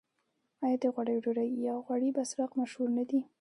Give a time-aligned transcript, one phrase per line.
[0.63, 3.19] آیا د غوړیو ډوډۍ یا غوړي بسراق مشهور نه دي؟